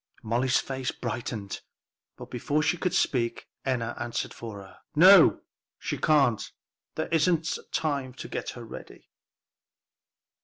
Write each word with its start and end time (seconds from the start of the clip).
Molly's 0.23 0.57
face 0.57 0.89
brightened, 0.89 1.61
but 2.17 2.31
before 2.31 2.63
she 2.63 2.75
could 2.75 2.95
speak, 2.95 3.45
Enna 3.63 3.95
answered 3.99 4.33
for 4.33 4.57
her. 4.63 4.79
"No, 4.95 5.41
she 5.77 5.99
can't; 5.99 6.51
there 6.95 7.07
isn't 7.09 7.59
time 7.71 8.15
to 8.15 8.27
get 8.27 8.49
her 8.57 8.65
ready." 8.65 9.11